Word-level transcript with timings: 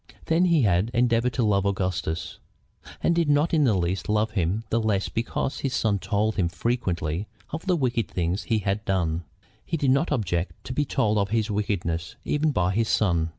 Then 0.25 0.45
he 0.45 0.63
had 0.63 0.89
endeavored 0.95 1.33
to 1.33 1.43
love 1.43 1.63
Augustus, 1.63 2.39
and 3.03 3.13
did 3.13 3.29
not 3.29 3.53
in 3.53 3.65
the 3.65 3.75
least 3.75 4.09
love 4.09 4.31
him 4.31 4.63
the 4.71 4.81
less 4.81 5.09
because 5.09 5.59
his 5.59 5.75
son 5.75 5.99
told 5.99 6.37
him 6.37 6.49
frequently 6.49 7.27
of 7.51 7.67
the 7.67 7.75
wicked 7.75 8.07
things 8.09 8.41
he 8.45 8.57
had 8.57 8.83
done. 8.83 9.25
He 9.63 9.77
did 9.77 9.91
not 9.91 10.11
object 10.11 10.53
to 10.63 10.73
be 10.73 10.85
told 10.85 11.19
of 11.19 11.29
his 11.29 11.51
wickedness 11.51 12.15
even 12.25 12.51
by 12.51 12.71
his 12.71 12.89
son. 12.89 13.29